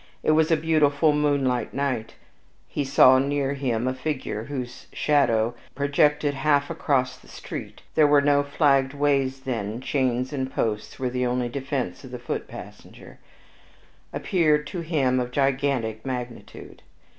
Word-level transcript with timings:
It 0.23 0.31
was 0.31 0.49
a 0.49 0.57
beautiful 0.57 1.13
moonlight 1.13 1.75
night, 1.75 1.95
and 1.95 2.13
he 2.67 2.83
saw 2.83 3.19
near 3.19 3.53
him 3.53 3.87
a 3.87 3.93
figure, 3.93 4.45
whose 4.45 4.87
shadow, 4.91 5.53
projected 5.75 6.33
half 6.33 6.71
across 6.71 7.19
the 7.19 7.27
street 7.27 7.83
(there 7.93 8.07
were 8.07 8.19
no 8.19 8.41
flagged 8.41 8.95
ways 8.95 9.41
then, 9.41 9.79
chains 9.79 10.33
and 10.33 10.51
posts 10.51 10.97
were 10.97 11.11
the 11.11 11.27
only 11.27 11.49
defense 11.49 12.03
of 12.03 12.09
the 12.09 12.17
foot 12.17 12.47
passenger), 12.47 13.19
appeared 14.11 14.65
to 14.65 14.79
him 14.81 15.19
of 15.19 15.29
gigantic 15.29 16.03
magnitude. 16.03 16.81